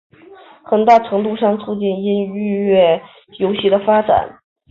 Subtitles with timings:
[0.63, 2.99] 很大程度上促成音乐
[3.37, 4.39] 游戏的发展。